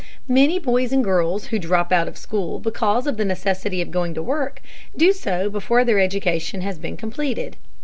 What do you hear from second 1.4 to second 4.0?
who drop out of school because of the necessity of